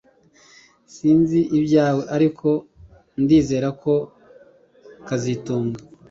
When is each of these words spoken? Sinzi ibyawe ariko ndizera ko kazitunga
Sinzi 0.93 1.39
ibyawe 1.57 2.03
ariko 2.15 2.49
ndizera 3.21 3.69
ko 3.81 3.93
kazitunga 5.07 5.79